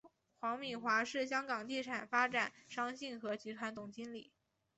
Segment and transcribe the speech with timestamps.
[0.39, 4.31] 黄敏华是香港地产发展商信和集团总经理。